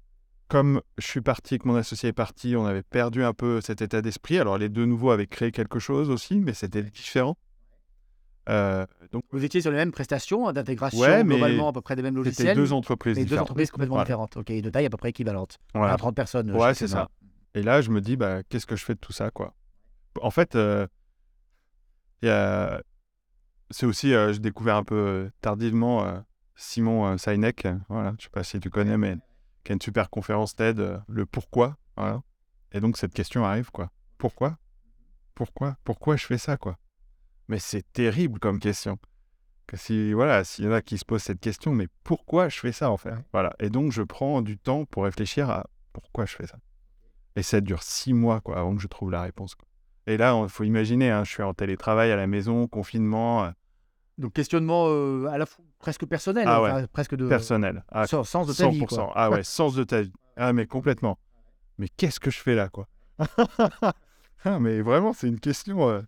[0.47, 3.81] comme je suis parti, que mon associé est parti, on avait perdu un peu cet
[3.81, 4.37] état d'esprit.
[4.37, 7.37] Alors les deux nouveaux avaient créé quelque chose aussi, mais c'était différent.
[8.47, 12.03] Euh, donc Vous étiez sur les mêmes prestations d'intégration, Ouais, globalement à peu près des
[12.03, 14.05] mêmes c'était logiciels, deux entreprises mais deux entreprises complètement Voilà.
[14.05, 15.57] différentes, ok, de taille à peu près équivalente.
[15.73, 15.93] Voilà.
[15.93, 16.51] À 30 personnes.
[16.51, 17.09] Ouais, c'est ça.
[17.55, 19.55] Et là, je me dis, bah, qu'est-ce que je fais de tout ça, quoi?
[20.21, 20.85] En fait, euh,
[22.21, 26.19] c'est aussi, euh, j'ai découvert un peu euh, tardivement euh,
[26.55, 29.17] Simon Sinek, voilà, je sais pas si tu connais, mais
[29.63, 32.21] qui a une super conférence TED, le pourquoi, voilà.
[32.71, 33.91] Et donc cette question arrive, quoi.
[34.17, 34.57] Pourquoi?
[35.33, 35.77] Pourquoi?
[35.83, 36.77] Pourquoi je fais ça, quoi?
[37.47, 38.97] Mais c'est terrible comme question.
[39.67, 42.59] Que si, voilà, s'il y en a qui se posent cette question, mais pourquoi je
[42.59, 43.15] fais ça, en fait?
[43.33, 43.53] Voilà.
[43.59, 46.59] Et donc je prends du temps pour réfléchir à pourquoi je fais ça.
[47.35, 49.55] Et ça dure six mois, quoi, avant que je trouve la réponse.
[49.55, 49.67] quoi.
[50.07, 53.49] Et là, il faut imaginer, hein, je suis en télétravail à la maison, confinement, euh,
[54.17, 57.83] Donc questionnement euh, à la fois presque personnel, Ah enfin, presque de personnel.
[57.89, 58.79] Ah, sens, sens de ta vie.
[58.81, 58.85] 100%.
[58.87, 59.11] quoi.
[59.15, 60.13] Ah ouais, sens de ta vie.
[60.37, 61.17] Ah, mais complètement.
[61.77, 62.87] Mais qu'est-ce que je fais là, quoi?
[64.43, 65.89] Ah, Mais vraiment, c'est une question.
[65.89, 66.01] euh,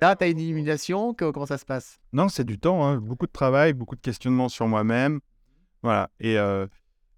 [0.00, 1.98] Là, tu as une illumination, comment ça se passe?
[2.12, 5.20] Non, c'est du temps, hein, beaucoup de travail, beaucoup de questionnements sur moi-même.
[5.82, 6.08] Voilà.
[6.20, 6.66] Et euh,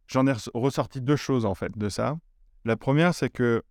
[0.06, 2.16] j'en ai res- ressorti deux choses, en fait, de ça.
[2.64, 3.62] La première, c'est que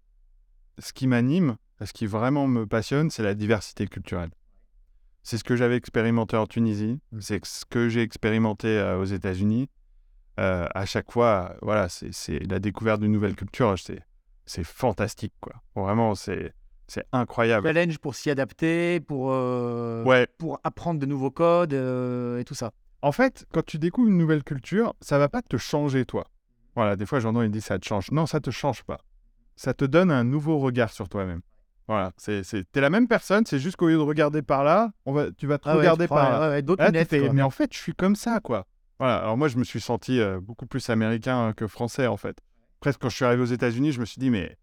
[0.79, 4.31] ce qui m'anime, ce qui vraiment me passionne, c'est la diversité culturelle.
[5.23, 9.69] C'est ce que j'avais expérimenté en Tunisie, c'est ce que j'ai expérimenté euh, aux États-Unis.
[10.39, 13.75] Euh, à chaque fois, voilà, c'est la découverte d'une nouvelle culture,
[14.45, 15.53] c'est fantastique, quoi.
[15.75, 16.53] Vraiment, c'est
[16.87, 17.65] c'est incroyable.
[17.67, 22.71] Challenge pour s'y adapter, pour, euh, Ouais, pour apprendre de nouveaux codes et tout ça.
[23.01, 26.27] En fait, quand tu découvres une nouvelle culture, ça va pas te changer, toi.
[26.75, 28.11] Voilà, des fois, j'entends, ils disent ça te change.
[28.11, 28.99] Non, ça te change pas.
[29.61, 31.41] Ça te donne un nouveau regard sur toi-même.
[31.87, 32.63] Voilà, c'est, c'est...
[32.71, 35.31] t'es la même personne, c'est juste qu'au lieu de regarder par là, on va...
[35.31, 36.47] tu vas te Ah ouais, regarder prends, par là.
[36.47, 38.65] ouais, ouais, d'autres Là, lunettes, mais en fait, je suis comme ça, quoi.
[38.97, 42.17] Voilà, alors moi, je me suis senti euh, beaucoup plus américain euh, que français, en
[42.17, 42.39] fait.
[42.79, 44.57] Presque quand je suis arrivé aux États-Unis, je me suis dit, mais,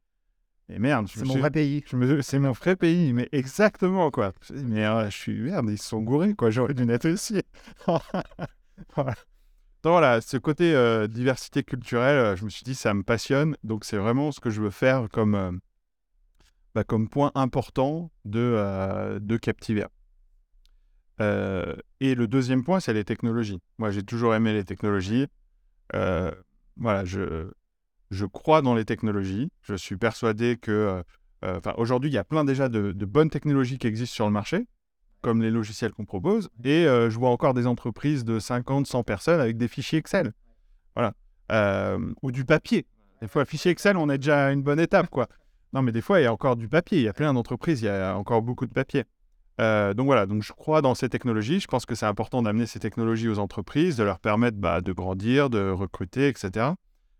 [0.68, 1.84] mais merde, je C'est me mon suis- vrai pays.
[1.86, 4.32] je me- C'est mon vrai pays, mais exactement, quoi.
[4.48, 6.50] Je me dis, Mais euh, je suis merde, ils se sont gourés, quoi.
[6.50, 7.40] J'aurais dû naître ici.
[8.96, 9.14] voilà.
[9.84, 13.56] Donc voilà, ce côté euh, diversité culturelle, euh, je me suis dit, ça me passionne.
[13.62, 15.52] Donc c'est vraiment ce que je veux faire comme, euh,
[16.74, 19.38] bah, comme point important de, de
[22.00, 23.60] et le deuxième point, c'est les technologies.
[23.78, 25.26] Moi, j'ai toujours aimé les technologies.
[25.92, 27.50] Voilà, je,
[28.10, 29.50] je crois dans les technologies.
[29.62, 31.02] Je suis persuadé que
[31.42, 34.66] enfin, aujourd'hui, il y a plein déjà de bonnes technologies qui existent sur le marché,
[35.22, 36.48] comme les logiciels qu'on propose.
[36.64, 40.32] Et euh, je vois encore des entreprises de 50, 100 personnes avec des fichiers Excel.
[40.94, 41.12] Voilà.
[41.52, 42.86] Euh, ou du papier.
[43.20, 45.28] Des fois, fichier Excel, on est déjà à une bonne étape, quoi.
[45.72, 46.98] Non, mais des fois, il y a encore du papier.
[46.98, 49.04] Il y a plein d'entreprises, il y a encore beaucoup de papier.
[49.60, 51.60] Euh, donc voilà, donc je crois dans ces technologies.
[51.60, 54.92] Je pense que c'est important d'amener ces technologies aux entreprises, de leur permettre bah, de
[54.92, 56.68] grandir, de recruter, etc.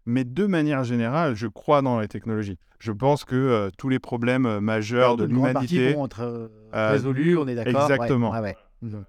[0.09, 2.57] Mais de manière générale, je crois dans les technologies.
[2.79, 7.37] Je pense que euh, tous les problèmes euh, majeurs de l'humanité, vont être euh, résolus,
[7.37, 7.83] on est d'accord.
[7.83, 8.31] exactement.
[8.31, 8.57] ouais, ouais.
[8.81, 9.05] Mhm.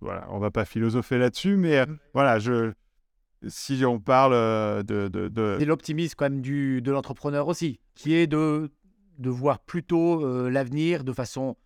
[0.00, 2.70] voilà, on va pas philosopher là-dessus, mais voilà, je,
[3.48, 4.34] si on parle
[4.84, 8.70] de, de, de- C'est l'optimisme quand même du, de l'entrepreneur aussi, qui est de,
[9.18, 11.56] de voir plutôt l'avenir de façon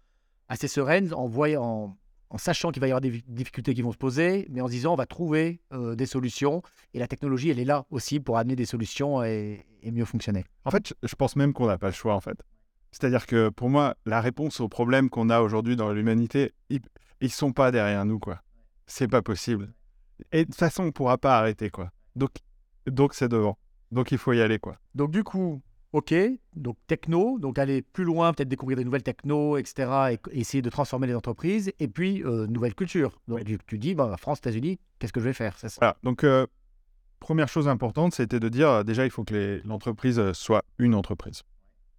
[0.49, 1.97] assez sereine, en, voyant, en,
[2.31, 4.73] en sachant qu'il va y avoir des difficultés qui vont se poser, mais en se
[4.73, 6.63] disant on va trouver euh, des solutions.
[6.95, 10.45] Et la technologie, elle est là aussi pour amener des solutions et, et mieux fonctionner.
[10.65, 12.39] En fait, je- pense même qu'on n'a pas le choix, en fait.
[12.91, 16.81] C'est-à-dire que pour moi, la réponse aux problèmes qu'on a aujourd'hui dans l'humanité, ils,
[17.21, 18.43] ils sont pas derrière nous, quoi.
[18.87, 19.73] C'est pas possible.
[20.33, 21.91] Et de toute façon, on pourra pas arrêter, quoi.
[22.17, 22.31] Donc,
[22.87, 23.59] donc c'est devant.
[23.93, 24.79] Donc il faut y aller, quoi.
[24.95, 25.63] Donc du coup,
[25.97, 26.15] ok,
[26.55, 30.61] donc techno, donc aller plus loin, peut-être découvrir des nouvelles techno, etc., et, et essayer
[30.61, 33.19] de transformer les entreprises, et puis euh, nouvelle culture.
[33.29, 35.79] Donc tu, tu dis, bah, France, États-Unis, qu'est-ce que je vais faire c'est ça.
[35.81, 35.97] Voilà.
[36.03, 36.47] Donc, euh,
[37.19, 41.45] première chose importante, c'était de dire, déjà, il faut que l'entreprise euh, soit une entreprise.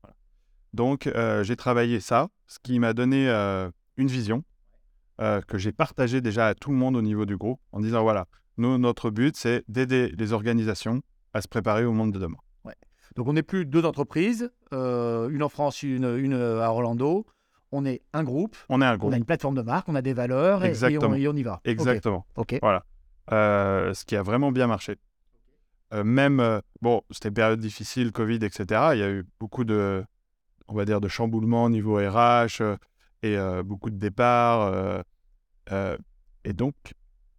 [0.04, 0.16] Voilà.
[0.74, 3.28] Donc, euh, j'ai travaillé ça, ce qui m'a donné
[3.98, 4.44] une vision
[5.18, 8.28] que j'ai partagée déjà à tout le monde au niveau du groupe, en disant, voilà,
[8.58, 11.02] nous, notre but, c'est d'aider les organisations
[11.34, 12.38] à se préparer au monde de demain.
[13.18, 17.26] Donc on n'est plus deux entreprises, euh, une en France, une, une à Orlando.
[17.72, 19.14] On est un groupe, On est un on groupe.
[19.14, 21.44] a une plateforme de marque, on a des valeurs, et- et, on, et on y
[21.44, 21.56] va.
[21.56, 22.26] Ok, Exactement.
[22.38, 22.58] Ok.
[23.34, 24.96] Euh, ce qui a vraiment bien marché.
[25.94, 28.92] Euh, même, euh, bon, c'était période difficile, Covid, etc.
[28.94, 30.06] Il y a eu beaucoup de,
[30.70, 32.78] on va dire, de chamboulements au niveau RH euh,
[33.24, 34.62] et euh, beaucoup de départs.
[34.62, 35.02] euh,
[35.74, 35.98] euh,
[36.46, 36.76] et donc,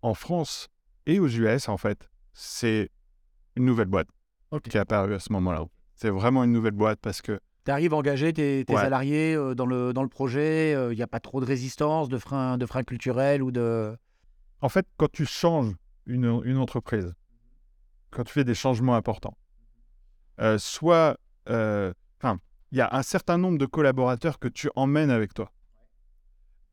[0.03, 0.69] en France
[1.07, 2.91] et aux US, en fait, c'est
[3.57, 4.09] une nouvelle boîte
[4.63, 5.65] Qui est apparue à ce moment-là.
[5.95, 8.81] C'est vraiment une nouvelle boîte parce que Tu arrives à engager tes, tes Ouais.
[8.81, 12.17] salariés euh, dans, le, dans le projet, il n'y a pas trop de résistance, de
[12.19, 13.97] freins de frein culturels ou de...
[14.61, 15.75] En fait, quand tu changes
[16.07, 17.13] une, une entreprise,
[18.11, 19.37] quand tu fais des changements importants,
[20.41, 21.19] euh, soit,
[21.51, 22.39] euh, enfin,
[22.73, 25.53] il y a un certain nombre de collaborateurs que tu emmènes avec toi.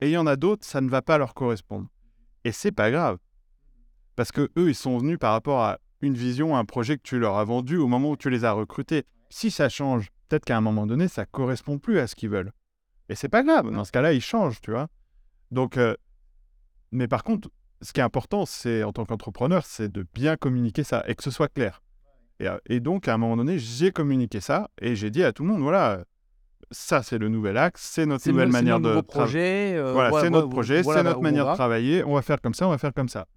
[0.01, 1.87] Et il y en a d'autres, ça ne va pas leur correspondre.
[2.43, 3.17] Et c'est pas grave.
[4.15, 7.19] Parce que eux, ils sont venus par rapport à une vision, un projet que tu
[7.19, 9.03] leur as vendu au moment où tu les as recrutés.
[9.29, 12.51] Si ça change, peut-être qu'à un moment donné, ça correspond plus à ce qu'ils veulent.
[13.09, 13.71] Et c'est pas grave.
[13.71, 14.87] Dans ce cas-là, ils changent, tu vois.
[15.51, 15.95] Donc, euh,
[16.91, 17.49] mais par contre,
[17.81, 21.23] ce qui est important, c'est en tant qu'entrepreneur, c'est de bien communiquer ça et que
[21.23, 21.81] ce soit clair.
[22.39, 25.33] Et, euh, et donc, à un moment donné, j'ai communiqué ça et j'ai dit à
[25.33, 26.03] tout le monde, voilà,
[26.71, 29.73] ça c'est le nouvel axe, c'est notre nouvelle manière de projet.
[29.75, 32.03] euh, Voilà, voilà, c'est notre projet, voilà c'est notre manière de travailler.
[32.03, 33.27] On va faire comme ça, on va faire comme ça.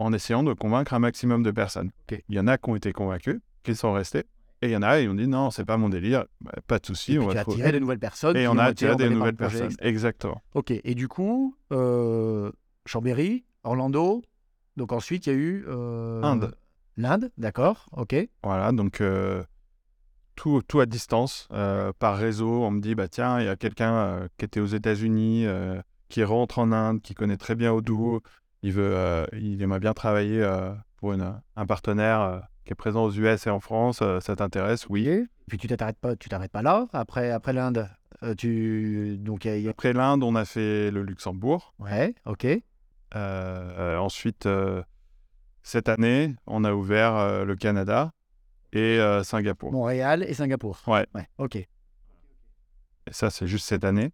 [0.00, 1.90] En essayant de convaincre un maximum de personnes.
[2.10, 4.24] Il y en a qui ont été convaincus, qui sont restés.
[4.62, 6.24] Et il y en a, ils ont dit non, c'est pas mon délire.
[6.40, 8.34] Bah, pas de souci, on va attiré de nouvelles personnes.
[8.34, 9.76] Et on a attiré des nouvelles projet, personnes.
[9.86, 10.40] Exactement.
[10.54, 12.50] Ok, et du coup, euh,
[12.86, 14.22] Chambéry, Orlando,
[14.78, 15.64] donc ensuite il y a eu...
[15.68, 16.54] euh, Inde.
[16.96, 18.16] L'Inde, d'accord, ok.
[18.42, 19.44] Voilà, donc euh,
[20.34, 22.64] tout, tout à distance, euh, par réseau.
[22.64, 25.46] On me dit, bah tiens, il y a quelqu'un qui était aux États-Unis,
[26.08, 28.22] qui rentre en Inde, qui connaît très bien Odoo.
[28.62, 32.74] Il, veut, euh, il aimerait bien travailler euh, pour une- un partenaire euh, qui est
[32.76, 34.02] présent aux US et en France.
[34.20, 34.86] ça t'intéresse?
[34.88, 35.06] Oui.
[35.08, 36.86] Et puis tu t'arrêtes pas, tu t'arrêtes pas là.
[36.92, 37.88] Après, après l'Inde,
[38.36, 41.74] tu donc il y a- il y a- Après l'Inde, on a fait le Luxembourg.
[41.78, 42.46] ouais, ok.
[43.14, 44.48] Ensuite,
[45.62, 48.12] cette année, on a ouvert le Canada
[48.72, 49.72] et Singapour.
[49.72, 50.78] Montréal et Singapour.
[50.86, 51.06] Ouais.
[51.14, 51.56] Ouais, ok.
[51.56, 51.68] Et
[53.10, 54.10] ça, c'est juste cette année.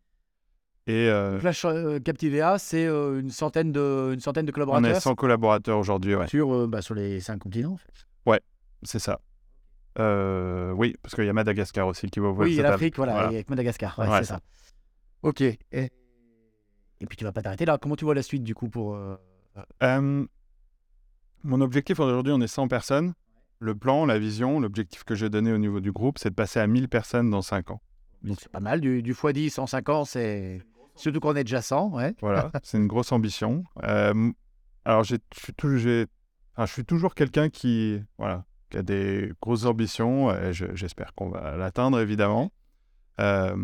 [0.89, 4.97] Et euh, Ch- euh, Captivea, c'est euh, une centaine de, une centaine de on collaborateurs
[4.97, 6.29] est 100 collaborateurs aujourd'hui, ouais.
[6.29, 7.73] sur, euh, bah, sur les cinq continents.
[7.73, 7.93] En fait.
[8.83, 9.21] C'est ça.
[9.99, 12.65] Euh, oui, parce qu'il y a Madagascar aussi qui va ouvrir Oui, il y a
[12.65, 14.19] cette l'Afrique, voilà, et avec Madagascar, ouais, Ouais.
[14.19, 14.41] c'est ça.
[15.23, 15.41] Ok.
[15.41, 15.59] Et...
[15.73, 15.91] et
[17.09, 17.79] puis tu vas pas t'arrêter là.
[17.81, 19.17] Comment tu vois la suite du coup pour euh,
[19.83, 20.25] Euh,
[21.43, 23.15] mon objectif aujourd'hui, on est 100 personnes.
[23.59, 26.61] Le plan, la vision, l'objectif que j'ai donné au niveau du groupe, c'est de passer
[26.61, 27.81] à 1000 personnes dans 5 ans.
[28.23, 30.61] donc c'est pas mal du, du x10 en 5 ans, c'est
[30.97, 32.15] surtout qu'on est déjà 100, ouais.
[32.21, 33.65] Voilà, c'est une grosse ambition.
[33.85, 34.33] Euh,
[34.85, 35.53] alors, je suis
[36.57, 40.31] enfin, toujours quelqu'un qui, voilà, qui a des grosses ambitions.
[40.53, 42.53] je- J'espère qu'on va l'atteindre, évidemment.
[43.21, 43.57] Euh,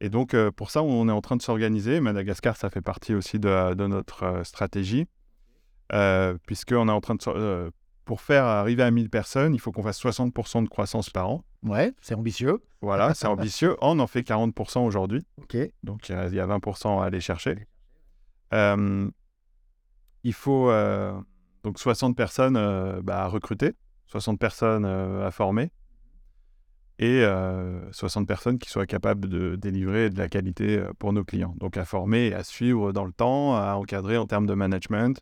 [0.00, 2.00] et donc, euh, pour ça, on est en train de s'organiser.
[2.00, 5.06] Madagascar, ça fait partie aussi de, de notre stratégie.
[5.92, 7.72] Euh, Puisqu'on est en train de...
[8.04, 11.44] pour faire arriver à 1000 personnes, il faut qu'on fasse 60% de croissance par an.
[11.62, 12.60] Ouais, c'est ambitieux.
[12.80, 13.76] Voilà, c'est ambitieux.
[13.80, 15.24] On en fait 40% aujourd'hui.
[15.40, 15.56] Ok.
[15.84, 17.66] Donc, il y a- il y a 20% à aller chercher.
[18.52, 19.08] Euh,
[20.24, 21.12] il faut euh,
[21.62, 23.72] donc 60 personnes euh, bah, à recruter,
[24.06, 25.70] 60 personnes à former
[26.98, 31.54] et euh, 60 personnes qui soient capables de délivrer de la qualité pour nos clients.
[31.58, 35.20] Donc, à former et à suivre dans le temps, à encadrer en termes de management.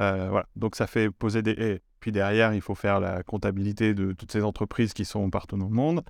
[0.00, 0.46] Euh, voilà.
[0.56, 1.52] Donc, ça fait poser des...
[1.52, 5.56] Et puis derrière, il faut faire la comptabilité de toutes ces entreprises qui sont partout
[5.58, 6.02] dans le monde.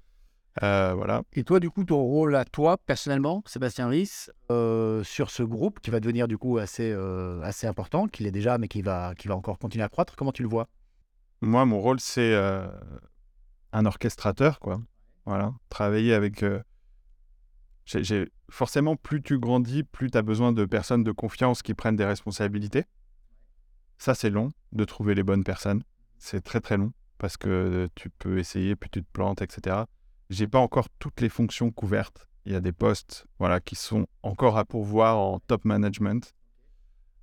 [0.62, 1.22] Euh, voilà.
[1.33, 5.81] Et toi, du coup, ton rôle à toi, personnellement, Sébastien Ries, euh, sur ce groupe
[5.81, 6.92] qui va devenir du coup assez,
[7.42, 10.33] assez important, qu'il est déjà, mais qui va, qui va encore continuer à croître, comment
[10.33, 10.68] tu le vois?
[11.40, 12.35] Moi, mon rôle, c'est
[13.72, 14.81] un orchestrateur, quoi.
[15.26, 15.53] Voilà.
[15.68, 16.44] Travailler avec.
[18.50, 22.05] Forcément, plus tu grandis, plus tu as besoin de personnes de confiance qui prennent des
[22.05, 22.85] responsabilités.
[24.02, 25.82] Ça, c'est long de trouver les bonnes personnes.
[26.16, 29.84] C'est très, très long parce que tu peux essayer, puis tu te plantes, etc.
[30.30, 32.26] J'ai pas encore toutes les fonctions couvertes.
[32.46, 36.32] Il y a des postes voilà, qui sont encore à pourvoir en top management.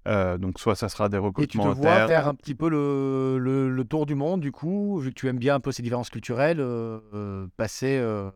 [0.07, 2.07] Euh, donc, soit ça sera des Et tu recrutements te vois internes.
[2.09, 5.27] faire un petit peu le, le- le tour du monde, du coup, vu que tu
[5.27, 8.29] aimes bien un peu ces différences culturelles, euh, euh, passer euh,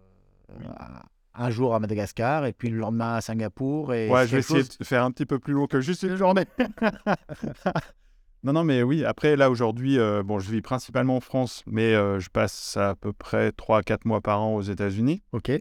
[1.35, 3.93] un jour à Madagascar et puis le lendemain à Singapour.
[3.93, 6.01] Et Ouais, je vais essayer chose- de faire un petit peu plus long que juste
[6.03, 6.45] une journée.
[8.43, 11.93] non, non, mais oui, après, là, aujourd'hui, euh, bon, je vis principalement en France, mais
[11.93, 15.21] euh, je passe à peu près 3-4 mois par an aux États-Unis.
[15.31, 15.51] Ok.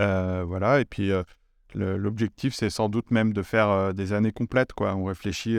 [0.00, 1.10] Euh, voilà, et puis
[1.74, 4.94] l'objectif, c'est sans doute même de faire des années complètes, quoi.
[4.94, 5.56] On réfléchit,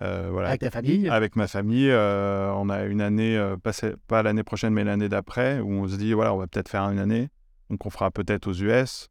[0.00, 1.08] voilà, Avec ta famille?
[1.08, 1.90] avec ma famille.
[1.92, 6.12] on a une année, passée- pas l'année prochaine, mais l'année d'après, où on se dit,
[6.12, 7.28] voilà, on va peut-être faire une année.
[7.70, 9.08] Donc, on fera peut-être aux US,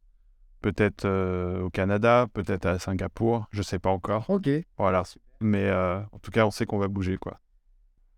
[0.60, 1.06] peut-être
[1.62, 4.28] au Canada, peut-être à Singapour, je sais pas encore.
[4.28, 4.48] Ok.
[4.78, 5.02] Voilà.
[5.40, 7.40] Mais euh, en tout cas, on sait qu'on va bouger, quoi.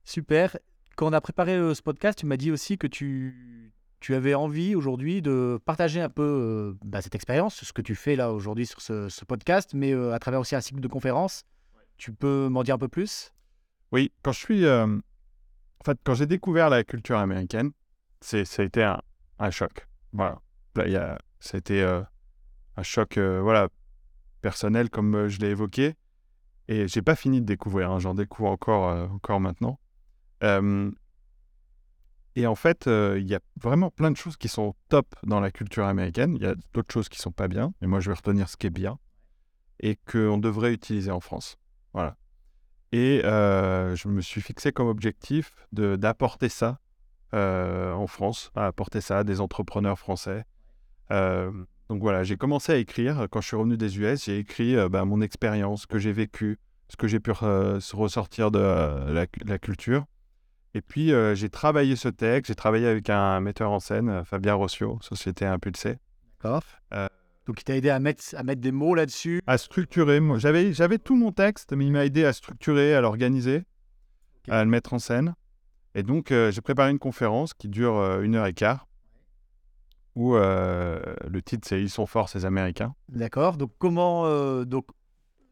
[0.04, 0.56] Super.
[0.96, 4.34] Quand on a préparé euh, ce podcast, tu m'as dit aussi que tu, tu avais
[4.34, 8.32] envie aujourd'hui de partager un peu euh, bah, cette expérience, ce que tu fais là
[8.32, 11.44] aujourd'hui sur ce, ce podcast, mais à travers aussi un cycle de conférences.
[11.96, 13.32] Tu peux m'en dire un peu plus?
[13.90, 14.68] Oui, quand je suis.
[14.68, 17.70] En fait, quand j'ai découvert la culture américaine,
[18.20, 19.00] c'est, ça a été un,
[19.38, 19.86] un choc.
[20.12, 20.40] Voilà.
[20.74, 22.02] Là, il y a, c'était euh,
[22.76, 23.68] un choc voilà,
[24.40, 25.94] personnel, comme je l'ai évoqué.
[26.68, 29.78] Et j'ai pas fini de découvrir, hein, j'en découvre encore, euh, encore maintenant.
[32.36, 35.40] Et en fait, euh, il y a vraiment plein de choses qui sont top dans
[35.40, 36.36] la culture américaine.
[36.36, 38.56] Il y a d'autres choses qui sont pas bien, mais moi je vais retenir ce
[38.56, 38.98] qui est bien
[39.80, 41.58] et qu'on devrait utiliser en France.
[41.94, 42.16] Voilà.
[42.92, 46.78] Et euh, je me suis fixé comme objectif d'apporter ça
[47.32, 50.44] en France, à apporter ça à des entrepreneurs français.
[51.88, 53.26] Donc voilà, j'ai commencé à écrire.
[53.30, 56.12] Quand je suis revenu des US, j'ai écrit euh, bah, mon expérience, ce que j'ai
[56.12, 60.04] vécu, ce que j'ai pu euh, ressortir de euh, la, la culture.
[60.74, 62.48] Et puis, euh, j'ai travaillé ce texte.
[62.48, 65.96] J'ai travaillé avec un metteur en scène, Fabien Rossio, Société Impulsée.
[66.38, 66.62] D'accord.
[67.46, 69.40] Donc, il t'a aidé à mettre, à mettre des mots là-dessus?
[69.46, 70.20] à structurer.
[70.36, 73.64] J'avais, j'avais tout mon texte, mais il m'a aidé à structurer, à l'organiser,
[74.50, 75.34] à le mettre en scène.
[75.94, 78.86] Et donc, j'ai préparé une conférence qui dure une heure et quart,
[80.18, 82.94] où euh, le titre c'est Ils sont forts, ces Américains.
[83.08, 83.56] D'accord.
[83.56, 84.26] Donc, comment.
[84.26, 84.86] euh, donc,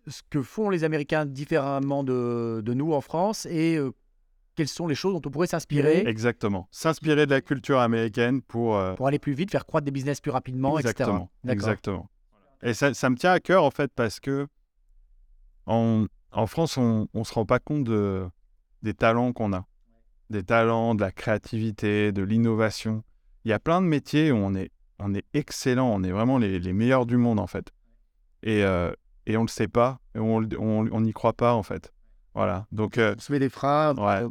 [0.08, 3.92] ce que font les Américains différemment de, de nous en France et euh,
[4.56, 6.66] quelles sont les choses dont on pourrait s'inspirer Exactement.
[6.70, 8.76] S'inspirer de la culture américaine pour.
[8.76, 10.90] euh, pour aller plus vite, faire croître des business plus rapidement, etc.
[10.90, 11.30] exactement.
[11.44, 11.52] D'accord.
[11.52, 12.10] Exactement.
[12.62, 14.46] Et ça, ça me tient à cœur, en fait, parce que
[15.66, 18.26] en, en France, on ne se rend pas compte de,
[18.82, 19.64] des talents qu'on a.
[20.30, 23.02] Des talents, de la créativité, de l'innovation.
[23.46, 26.36] Il y a plein de métiers où on est, on est excellent, on est vraiment
[26.36, 27.72] les, les meilleurs du monde, en fait.
[28.42, 28.92] Et, euh,
[29.24, 31.62] et on ne le sait pas, et on le- on on n'y croit pas, en
[31.62, 31.92] fait.
[32.34, 32.66] Voilà.
[32.72, 33.94] Donc, euh, On se met des freins.
[33.98, 34.26] Ouais.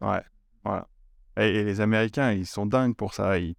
[0.00, 0.22] Ouais,
[0.64, 0.88] voilà.
[1.36, 3.38] Et, et les Américains, ils sont dingues pour ça.
[3.38, 3.54] Ils,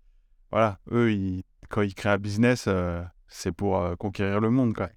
[0.51, 4.73] voilà, eux, ils, quand ils créent un business, euh, c'est pour euh, conquérir le monde,
[4.73, 4.89] quoi.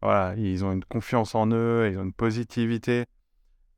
[0.00, 3.04] Voilà, ils ont une confiance en eux, ils ont une positivité.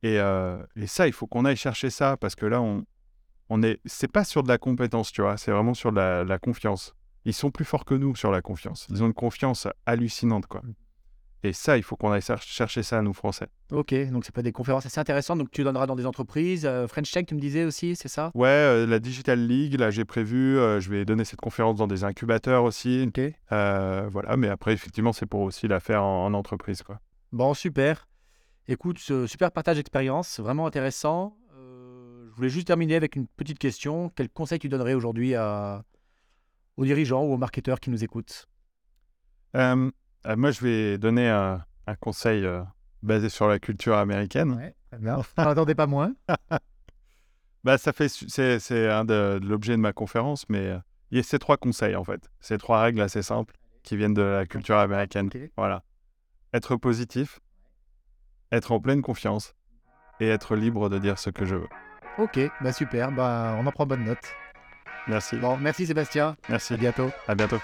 [0.03, 2.85] Et, euh, et ça, il faut qu'on aille chercher ça parce que là, on,
[3.49, 6.23] on est, c'est pas sur de la compétence, tu vois, c'est vraiment sur de la,
[6.23, 6.93] la confiance.
[7.25, 8.87] Ils sont plus forts que nous sur la confiance.
[8.89, 10.61] Ils ont une confiance hallucinante, quoi.
[11.41, 13.47] Et ça, il faut qu'on aille cher- chercher ça, nous, Français.
[13.71, 15.37] Ok, donc c'est pas des conférences assez intéressantes.
[15.37, 16.65] Donc tu donneras dans des entreprises.
[16.65, 18.29] Euh, French Tech, tu me disais aussi, c'est ça?
[18.33, 21.87] Ouais, euh, la Digital League, là, j'ai prévu, euh, je vais donner cette conférence dans
[21.87, 23.05] des incubateurs aussi.
[23.07, 23.21] Ok.
[23.49, 26.99] Voilà, mais après, effectivement, c'est pour aussi la faire en, en entreprise, quoi.
[27.31, 28.09] Bon, super.
[28.67, 31.37] Écoute, super partage d'expérience, vraiment intéressant.
[32.39, 34.13] Je voulais juste terminer avec une petite question.
[34.15, 35.83] Quel conseil tu donnerais aujourd'hui à...
[36.77, 38.47] aux dirigeants ou aux marketeurs qui nous écoutent?
[39.57, 39.91] Euh,
[40.25, 42.63] euh, moi, je vais donner un, un conseil euh,
[43.03, 44.53] basé sur la culture américaine.
[44.53, 44.73] Ouais.
[45.37, 46.13] N'attendez pas moins?
[47.65, 50.79] Bah, ça fait, c'est, c'est un de, de l'objet de ma conférence, mais
[51.11, 52.31] il y a ces trois conseils, en fait.
[52.39, 55.29] Ces trois règles assez simples qui viennent de la culture américaine.
[55.57, 55.83] Voilà.
[56.53, 57.41] Être positif,
[58.53, 59.55] être en pleine confiance
[60.21, 61.67] et être libre de dire ce que je veux.
[62.19, 64.19] Ok, bah super, bah on en prend bonne note.
[65.07, 65.37] Merci.
[65.37, 66.73] Bon, merci Sébastien, Merci.
[66.73, 67.09] à bientôt.
[67.27, 67.59] À bientôt.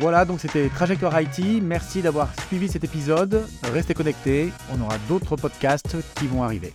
[0.00, 1.62] Voilà, donc c'était Trajectoire IT.
[1.62, 3.46] Merci d'avoir suivi cet épisode.
[3.72, 6.74] Restez connectés, on aura d'autres podcasts qui vont arriver.